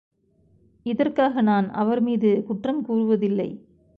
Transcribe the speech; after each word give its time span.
இதற்காக 0.85 1.41
நான் 1.41 1.71
அவர்மீது 1.71 2.43
குற்றம் 2.47 2.85
கூறுவதில்லை. 2.85 3.49